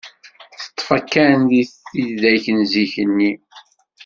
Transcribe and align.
Teṭṭef 0.63 0.89
kan 1.11 1.39
di 1.49 1.63
tidak 1.91 2.45
n 2.57 2.59
zik-nni. 2.71 3.31